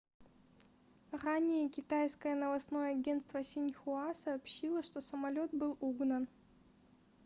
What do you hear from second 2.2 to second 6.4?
новостное агентство синьхуа сообщило что самолет был угнан